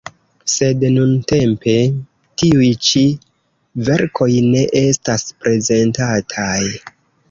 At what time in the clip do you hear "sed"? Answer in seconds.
0.53-0.85